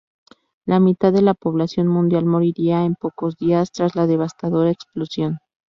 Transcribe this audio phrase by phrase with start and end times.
[0.65, 5.37] La mitad de la población mundial moriría en pocos días tras la devastadora explosión.